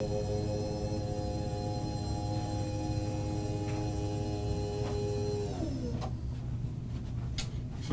[0.00, 0.06] So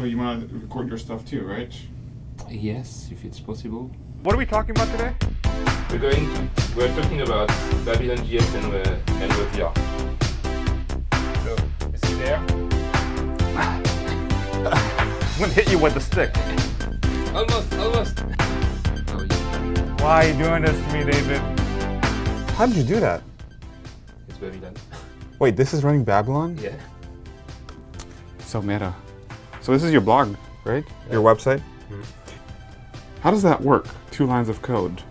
[0.04, 1.74] you want to record your stuff too, right?
[2.48, 3.90] Yes, if it's possible.
[4.22, 5.16] What are we talking about today?
[5.90, 7.48] We're going to, we're talking about
[7.84, 9.74] Babylon JS and, uh, and WebVR.
[11.44, 11.56] So,
[11.92, 12.38] is he there?
[14.68, 16.38] I'm gonna hit you with the stick.
[17.34, 18.20] Almost, almost.
[20.04, 21.65] Why are you doing this to me, David?
[22.56, 23.22] How did you do that?
[24.30, 24.74] It's Babylon.
[25.40, 26.58] Wait, this is running Babylon?
[26.62, 26.72] Yeah.
[28.40, 28.96] So meta.
[29.60, 30.86] So this is your blog, right?
[31.12, 31.62] Your website?
[33.20, 33.90] How does that work?
[34.10, 35.02] Two lines of code.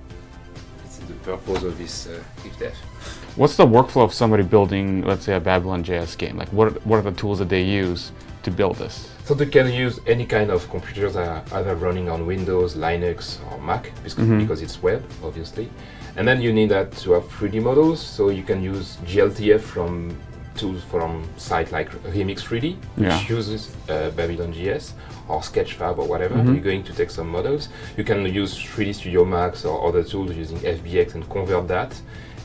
[0.84, 2.72] This is the purpose of this uh, ifdef.
[3.36, 6.38] What's the workflow of somebody building, let's say, a Babylon JS game?
[6.38, 8.12] Like, what what are the tools that they use
[8.44, 9.10] to build this?
[9.24, 13.38] So they can use any kind of computers that are either running on Windows, Linux,
[13.52, 15.68] or Mac because, because it's web, obviously.
[16.16, 20.16] And then you need that to have 3D models, so you can use GLTF from
[20.54, 23.20] tools from site like Remix 3D, which Yeah.
[23.28, 24.92] uses uh, Babylon JS
[25.28, 26.36] or Sketchfab or whatever.
[26.36, 27.68] You're going to take some models.
[27.96, 31.92] You can use 3D Studio Max or other tools using FBX and convert that.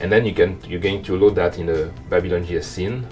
[0.02, 3.06] And then you can you're going to load that in a Babylon JS scene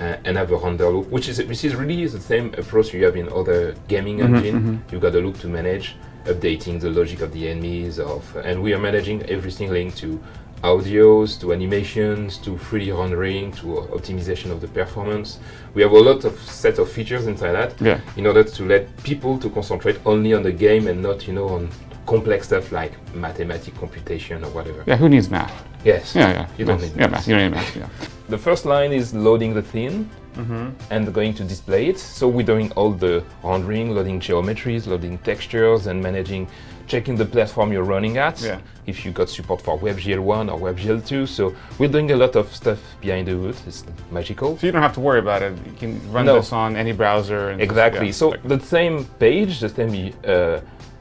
[0.00, 3.04] uh, and have a render loop, which is which is really the same approach you
[3.04, 4.82] have in other gaming engine.
[4.90, 5.94] You've got a loop to manage,
[6.24, 10.22] updating the logic of the enemies, of and we are managing everything linked to
[10.62, 15.38] audios, to animations, to 3D rendering, to uh, optimization of the performance.
[15.74, 18.00] We have a lot of set of features inside that Yeah.
[18.16, 21.48] in order to let people to concentrate only on the game and not you know
[21.48, 21.68] on
[22.06, 24.84] complex stuff like mathematical computation or whatever.
[24.86, 25.52] Yeah, who needs math?
[25.84, 26.14] Yes.
[26.14, 26.46] Yeah, yeah.
[26.58, 26.90] You don't math.
[26.94, 27.10] need yeah, math.
[27.10, 27.28] math.
[27.28, 27.76] You don't need math.
[27.76, 27.88] Yeah.
[28.32, 30.68] The first line is loading the theme Mm-hmm.
[30.90, 31.98] and going to display it.
[31.98, 36.48] So we're doing all the rendering, loading geometries, loading textures, and managing,
[36.86, 38.40] checking the platform you're running at.
[38.40, 38.58] Yeah.
[38.86, 41.28] If you got support for WebGL1 or WebGL2.
[41.28, 43.56] So we're doing a lot of stuff behind the hood.
[43.66, 44.56] It's magical.
[44.56, 45.52] So you don't have to worry about it.
[45.66, 46.36] You can run No.
[46.36, 47.50] this on any browser.
[47.50, 48.06] And just- Exactly.
[48.06, 50.60] yeah, so like- the same page, the same uh,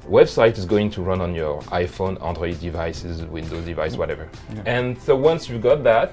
[0.09, 4.27] website is going to run on your iPhone, Android devices, Windows device, whatever.
[4.65, 6.09] And so once you've got that,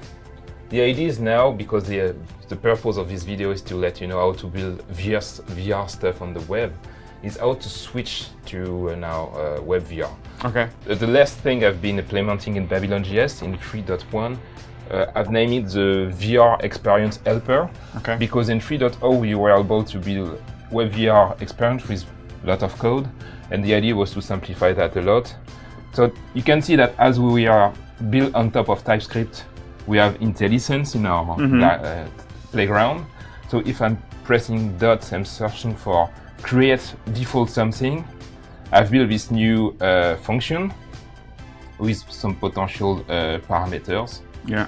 [0.71, 2.13] the idea is now because the uh,
[2.49, 5.21] the purpose of this video is to let you know how to build VR,
[5.57, 6.73] VR stuff on the web.
[7.21, 10.15] Is how to switch to uh, now uh, web VR.
[10.45, 10.69] okay.
[10.87, 14.39] The last thing I've been implementing in Babylon JS in 3.1,
[14.93, 18.17] uh, I've named it the VR Experience Helper Okay.
[18.19, 20.41] because in 3.0 we were able to build
[20.71, 22.05] web VR experience with
[22.45, 23.09] a lot of code,
[23.51, 25.35] and the idea was to simplify that a lot.
[25.95, 27.73] So you can see that as we are
[28.11, 29.45] built on top of TypeScript,
[29.89, 32.07] we have IntelliSense in our li- uh,
[32.53, 33.05] playground.
[33.51, 36.11] So if I'm pressing dots, I'm searching for
[36.43, 38.05] create default something.
[38.71, 40.73] I've built this new uh, function
[41.79, 44.67] with some potential uh, parameters Yeah.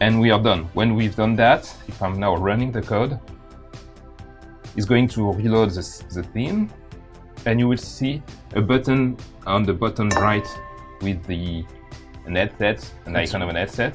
[0.00, 0.64] and we are done.
[0.74, 3.18] When we've done that, if I'm now running the code,
[4.76, 5.82] it's going to reload the,
[6.14, 6.70] the theme,
[7.46, 8.22] and you will see
[8.54, 10.46] a button on the bottom right
[11.02, 11.64] with the
[12.26, 13.94] an headset, an icon of an headset,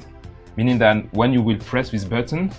[0.57, 2.51] meaning that when you will press this button,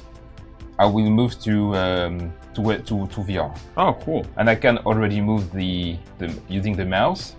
[0.78, 4.26] I will move to um, to, to to VR, Oh, cool.
[4.36, 7.34] and I can already move the, the using the mouse.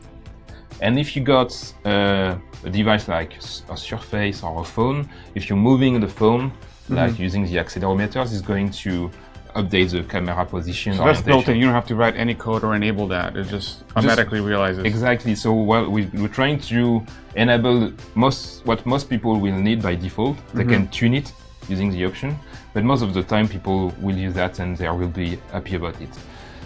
[0.81, 1.51] And if you got
[1.85, 3.33] uh, a device like
[3.69, 6.51] a Surface or a phone, if you're moving the phone,
[6.89, 9.09] like using the accelerometers, it's going to
[9.57, 10.95] update the camera position.
[10.95, 11.57] So that's built in.
[11.57, 13.35] You don't have to write any code or enable that.
[13.35, 14.83] It just automatically realizes.
[14.85, 15.35] Exactly.
[15.35, 17.03] So well, we, we're trying to
[17.35, 20.37] enable most what most people will need by default.
[20.53, 20.71] They mm-hmm.
[20.71, 21.33] can tune it
[21.67, 22.37] using the option,
[22.73, 25.99] but most of the time people will use that and they will be happy about
[26.01, 26.09] it.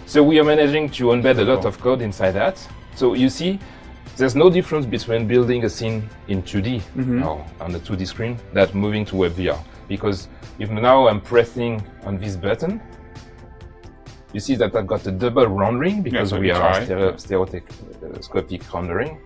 [0.06, 2.56] So we are managing to embed a lot of code inside that.
[2.94, 3.58] So you see,
[4.16, 7.22] there's no difference between building a scene in 2D mm-hmm.
[7.22, 9.58] or on the 2D screen that moving to WebVR.
[9.88, 10.28] Because
[10.58, 12.80] if now I'm pressing on this button,
[14.32, 17.16] you see that I've got a double rendering because so we are stereo-
[17.98, 19.18] stereoscopic rendering.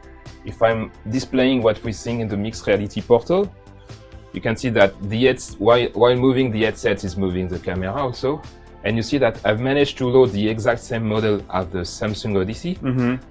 [0.44, 3.52] If I'm displaying what we're seeing in the mixed reality portal,
[4.32, 8.42] you can see that the while, while moving the headset is moving the camera also.
[8.84, 12.40] And you see that I've managed to load the exact same model as the Samsung
[12.40, 12.78] Odyssey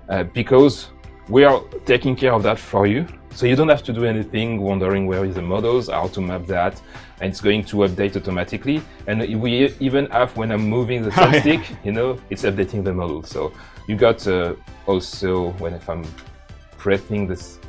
[0.09, 0.89] uh, because
[1.29, 3.05] we are taking care of that for you.
[3.35, 6.45] So you don't have to do anything wondering where is the models, how to map
[6.45, 6.81] that,
[7.19, 8.81] and it's going to update automatically.
[9.07, 11.09] And we even have when I'm moving the
[11.45, 11.61] yeah.
[11.83, 13.23] you know, it's updating the model.
[13.23, 13.51] So
[13.89, 14.55] you got uh,
[14.85, 16.05] also when if I'm
[16.77, 17.59] pressing this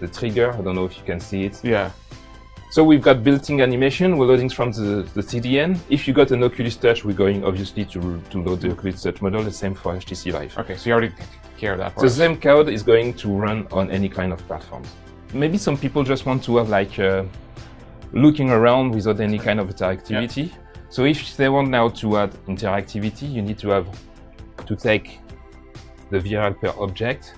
[0.00, 1.62] the trigger, I don't know if you can see it.
[1.62, 1.90] Yeah.
[2.70, 5.78] So we've got built-in animation, we're loading from the, the CDN.
[5.88, 9.22] If you got an Oculus Touch, we're going obviously to, to load the Oculus Touch
[9.22, 10.58] model, the same for HTC Vive.
[10.58, 11.14] Okay, so you already
[11.56, 11.94] care of that.
[11.94, 14.88] For The same code is going to run on any kind of platforms.
[15.32, 17.24] maybe some people just want to have like uh,
[18.12, 20.52] looking around without any kind of interactivity.
[20.90, 23.88] So if they want now to add interactivity, you need to have
[24.66, 25.20] to take
[26.10, 27.34] the VR Helper object.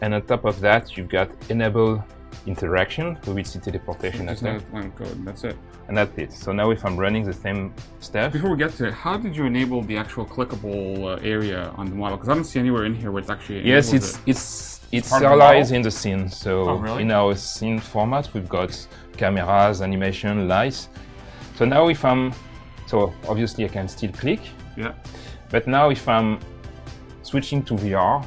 [0.00, 2.04] And on top of that, you've got enable
[2.46, 3.18] interaction.
[3.26, 4.58] Will see teleportation Just after.
[4.60, 5.24] that one code.
[5.24, 5.56] That's it.
[5.88, 6.32] And that's it.
[6.32, 9.34] So now if I'm running the same step, Before we get to it, how did
[9.36, 12.16] you enable the actual clickable uh, area on the model?
[12.16, 14.20] Because I don't see anywhere in here where it's actually Yes, it's it.
[14.26, 16.28] it's it's part of the serialized in the scene.
[16.30, 17.02] So Oh, really?
[17.02, 18.70] in our scene format, we've got
[19.16, 20.88] cameras, animation, lights.
[21.56, 22.32] So now if I'm,
[22.86, 24.40] so obviously I can still click,
[24.76, 24.92] yeah.
[25.50, 26.38] but now if I'm
[27.22, 28.24] switching to VR,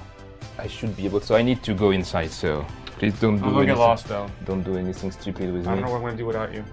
[0.62, 1.20] I should be able.
[1.20, 2.30] To so I need to go inside.
[2.32, 2.66] So
[3.00, 3.78] please don't do I'm gonna get anything.
[3.90, 4.28] lost though.
[4.46, 5.72] Don't do anything stupid with me.
[5.72, 6.64] I don't know what I'm gonna do without you.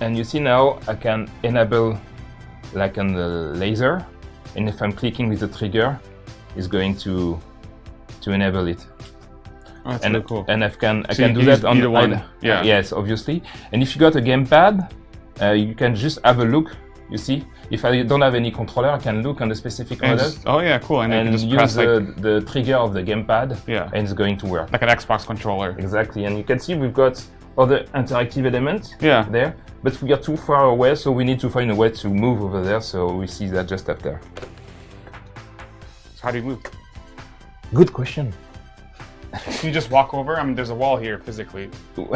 [0.00, 1.98] And you see now I can enable
[2.72, 4.04] like on the laser,
[4.56, 6.00] and if I'm clicking with the trigger,
[6.56, 7.38] it's going to
[8.22, 8.84] to enable it.
[9.84, 10.44] Oh, that's and really cool.
[10.48, 12.14] and I can I So can do that on the one.
[12.14, 12.62] on- Yeah.
[12.62, 13.42] yes, obviously.
[13.72, 14.90] And if you got a gamepad,
[15.42, 16.76] uh, you can just have a look.
[17.12, 20.12] You see, if I don't have any controller, I can look on the specific And
[20.12, 21.02] model just- oh yeah, cool.
[21.02, 23.90] And, you and can just use press the, like, the trigger of the gamepad, Yeah.
[23.92, 24.72] and it's going to work.
[24.72, 25.70] like an Xbox controller.
[25.78, 27.22] Exactly, and you can see we've got
[27.58, 29.26] other interactive elements Yeah.
[29.30, 32.08] there, but we are too far away, so we need to find a way to
[32.08, 32.80] move over there.
[32.80, 34.18] So we see that just after.
[36.14, 36.60] So how do you move?
[37.74, 38.32] Good question.
[39.32, 40.38] Can you just walk over?
[40.38, 41.70] I mean, there's a wall here physically.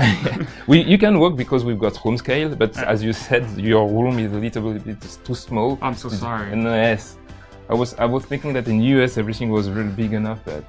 [0.66, 4.18] we, you can walk because we've got room scale, but as you said, your room
[4.18, 5.78] is a little bit too small.
[5.80, 6.52] I'm so sorry.
[6.52, 7.16] And uh, yes,
[7.68, 10.64] I was I was thinking that in the US everything was really big enough, but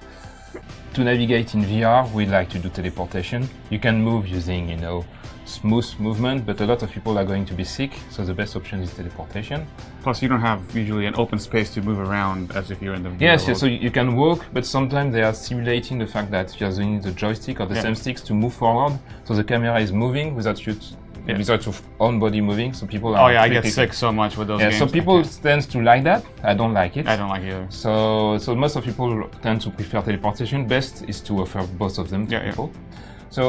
[0.94, 3.48] to navigate in VR, we like to do teleportation.
[3.70, 5.06] You can move using you know
[5.48, 8.56] smooth movement, but a lot of people are going to be sick, so the best
[8.56, 9.66] option is teleportation.
[10.04, 13.04] Plus, you don't have usually an open space to move around as if you're in
[13.04, 13.12] the.
[13.20, 13.60] Yes, yes.
[13.60, 17.00] So you you can walk, but sometimes they are simulating the fact that you're using
[17.02, 17.82] the joystick or the Yeah.
[17.88, 18.94] same sticks to move forward.
[19.24, 20.96] So the camera is moving without you, t-
[21.28, 21.38] Yeah.
[21.38, 22.74] without your own body moving.
[22.74, 23.24] So people are.
[23.26, 24.70] Oh yeah, I get sick so much with those Yeah.
[24.70, 24.80] games.
[24.80, 25.18] So people
[25.48, 26.22] tend to like that.
[26.44, 27.06] I don't like it.
[27.08, 27.68] I don't like it either.
[27.70, 27.92] So,
[28.46, 29.10] so most of people
[29.46, 30.68] tend to prefer teleportation.
[30.68, 32.68] Best is to offer both of them to Yeah, yeah.
[33.30, 33.44] So,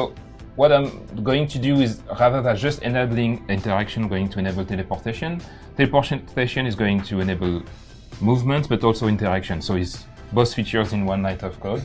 [0.59, 0.89] what I'm
[1.23, 5.41] going to do is rather than just enabling interaction, I'm going to enable teleportation.
[5.77, 7.63] Teleportation is going to enable
[8.19, 9.61] movement, but also interaction.
[9.61, 11.83] So it's both features in one line of code.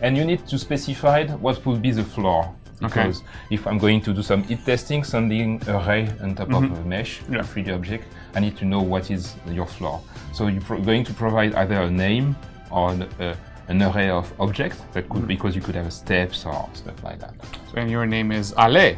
[0.00, 2.54] And you need to specify what will be the floor.
[2.82, 3.02] Okay.
[3.02, 6.84] Because if I'm going to do some hit testing, sending array on top of a
[6.84, 7.34] mesh, Mm-hmm.
[7.34, 7.40] Yeah.
[7.40, 10.00] a 3D object, I need to know what is your floor.
[10.32, 12.36] So you're going to provide either a name
[12.70, 13.34] or an, uh,
[13.68, 17.34] an array of objects that could because you could have steps or stuff like that.
[17.70, 18.96] So, and your name is Ale.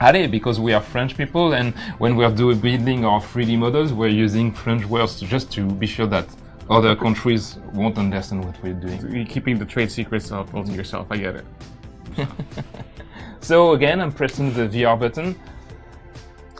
[0.00, 4.08] Allez, because we are French people, and when we're doing building our 3D models, we're
[4.08, 6.26] using French words just to be sure that
[6.68, 8.98] other countries won't understand what we're doing.
[9.14, 11.06] You're keeping the trade secrets all all to yourself.
[11.10, 11.46] I get it.
[13.42, 15.34] So again, I'm pressing the VR button.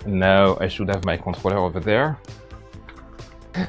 [0.05, 2.19] Now I should have my controller over there.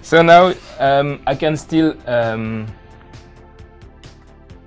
[0.01, 2.65] So now um, I can still um,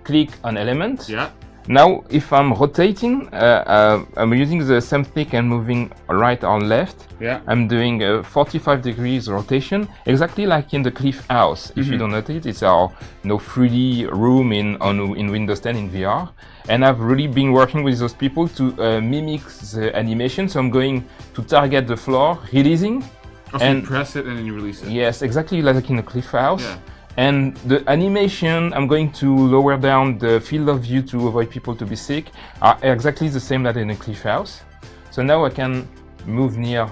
[0.06, 1.08] click on element.
[1.08, 1.31] Yeah.
[1.69, 6.61] Now, if I'm rotating, uh, uh, I'm using the same stick and moving right or
[6.61, 6.97] left.
[7.20, 7.41] Yeah.
[7.49, 11.73] I'm doing a 45 degrees rotation, exactly like in the Cliff House.
[11.75, 12.93] If you don't notice, it's our
[13.25, 16.29] you know, 3D room in on in Windows 10 in VR,
[16.69, 19.42] and I've really been working with those people to uh, mimic
[19.75, 20.49] the animation.
[20.49, 21.04] So I'm going
[21.35, 23.02] to target the floor, releasing.
[23.52, 24.88] Also, And- you press it and then you release it.
[24.90, 26.62] Yes, exactly like in the Cliff House.
[26.62, 26.76] Yeah.
[27.16, 31.75] And the animation, I'm going to lower down the field of view to avoid people
[31.76, 32.26] to be sick,
[32.61, 34.61] are exactly the same that in a cliff house.
[35.11, 35.88] So now I can
[36.26, 36.90] move near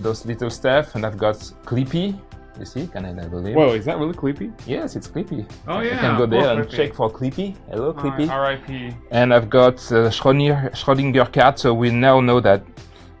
[0.00, 2.18] those little stuff, and I've got Clippy.
[2.58, 3.54] You see, can I enable it?
[3.54, 4.52] Whoa, is that really creepy?
[4.66, 5.48] Yes, it's Clippy.
[5.66, 6.00] Oh yeah.
[6.00, 6.76] can go there and Clippy.
[6.76, 7.56] check for Clippy.
[7.68, 8.28] Hello, Clippy.
[8.28, 8.94] R.I.P.
[9.10, 12.64] And I've got uh, Schrödinger cat, so we now know that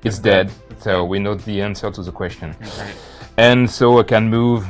[0.04, 0.50] it's dead.
[0.78, 2.54] So we know the answer to the question.
[2.62, 2.92] Okay.
[3.36, 4.66] And so I can move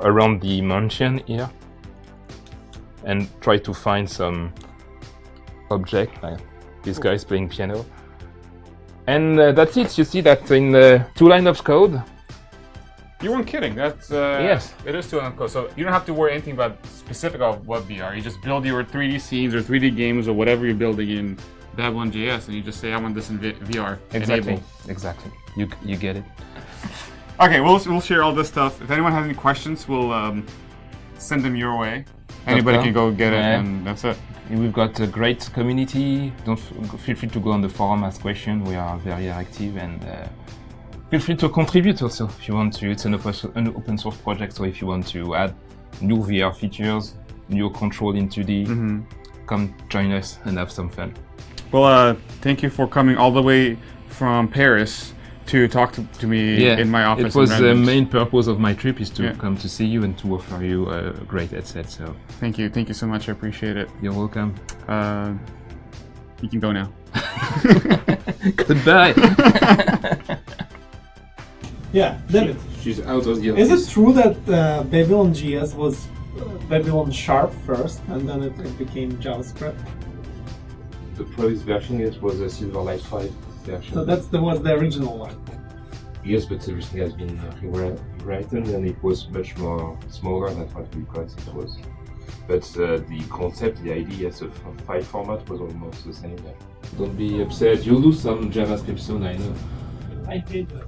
[0.00, 1.50] around the mansion here
[3.04, 4.52] and try to find some
[5.70, 6.22] object.
[6.22, 6.40] Like
[6.82, 7.84] this guy is playing piano.
[9.06, 9.96] And uh, that's it.
[9.96, 12.02] You see that in the two lines of code.
[13.22, 13.74] You weren't kidding.
[13.74, 14.74] That's uh, Yes.
[14.86, 17.40] It is two lines of code, so you don't have to worry anything about specific
[17.40, 18.14] of what VR.
[18.14, 21.38] You just build your 3D scenes or 3D games or whatever you're building in
[21.74, 24.52] Babylon JS, and you just say, "I want this in vi- VR." Exactly.
[24.52, 24.62] Enable.
[24.88, 25.30] Exactly.
[25.56, 26.24] You you get it.
[27.40, 28.82] Okay, we'll we'll share all this stuff.
[28.82, 30.44] If anyone has any questions, we'll um,
[31.18, 32.04] send them your way.
[32.46, 34.16] Anybody can go get it, and that's it.
[34.50, 36.32] We've got a great community.
[36.44, 38.66] Don't f- feel free to go on the forum, ask questions.
[38.66, 40.26] We are very active and uh,
[41.10, 42.90] feel free to contribute also if you want to.
[42.90, 45.54] It's an open, an open source project, so if you want to add
[46.00, 47.14] new VR features,
[47.50, 48.66] new control in 2D.
[48.66, 49.04] Mhm.
[49.46, 51.12] Come join us and have some fun.
[51.70, 53.76] Well, uh, thank you for coming all the way
[54.08, 55.12] from Paris
[55.48, 57.34] to talk to, to me in my office.
[57.34, 59.32] It was the main purpose of my trip is to Yeah.
[59.34, 61.90] come to see you and to offer you a great headset.
[61.90, 63.28] So Thank you, thank you so much.
[63.28, 63.88] I appreciate it.
[64.02, 64.54] you're welcome.
[64.86, 65.32] Uh,
[66.42, 66.88] you can go now.
[68.56, 69.14] Goodbye.
[71.92, 72.58] Yeah, David.
[72.82, 76.06] She's out of the Is it true that uh, Babylon JS was
[76.38, 79.78] uh, Babylon Sharp first, and then it, it became JavaScript?
[81.16, 83.32] The previous version it was a Silverlight 5
[83.76, 83.94] version.
[83.94, 85.36] So that's the was the original one.
[86.24, 90.94] yes, but everything has been uh, rewritten and it was much more smaller than what
[90.94, 91.78] we thought it was.
[92.46, 96.36] But uh, the concept, the idea as a f- file format was almost the same.
[96.96, 97.84] Don't be upset.
[97.84, 99.54] You'll do some JavaScript soon, I know.
[100.28, 100.86] I hate that.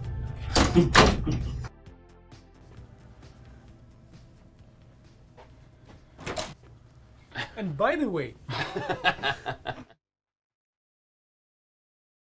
[7.56, 8.34] and by the way,